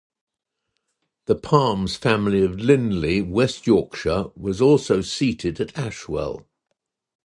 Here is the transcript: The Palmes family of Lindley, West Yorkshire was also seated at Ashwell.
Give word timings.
The 1.25 1.35
Palmes 1.35 1.95
family 1.95 2.41
of 2.43 2.59
Lindley, 2.59 3.21
West 3.21 3.67
Yorkshire 3.67 4.31
was 4.35 4.59
also 4.59 5.01
seated 5.01 5.59
at 5.61 5.77
Ashwell. 5.77 6.47